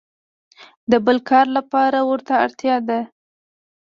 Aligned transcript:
د 0.91 0.93
بل 1.05 1.17
کار 1.29 1.45
لپاره 1.57 1.99
ورته 2.09 2.33
اړتیا 2.45 2.75
ده. 2.87 2.99